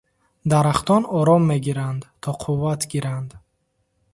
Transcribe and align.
Дарахтон 0.49 1.03
ором 1.19 1.43
мегиранд 1.49 2.01
то 2.23 2.29
қувват 2.43 2.81
гиранд. 2.91 3.29